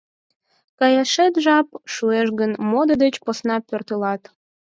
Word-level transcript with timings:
—Каяшет 0.79 1.33
жап 1.45 1.67
шуэш 1.93 2.27
гын, 2.39 2.51
модо 2.69 2.93
деч 3.03 3.15
посна 3.25 3.55
пӧртылат. 3.67 4.21